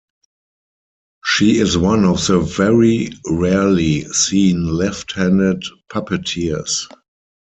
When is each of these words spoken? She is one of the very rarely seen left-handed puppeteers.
She 1.23 1.57
is 1.59 1.77
one 1.77 2.05
of 2.05 2.25
the 2.25 2.39
very 2.39 3.11
rarely 3.29 4.05
seen 4.05 4.65
left-handed 4.65 5.61
puppeteers. 5.93 6.87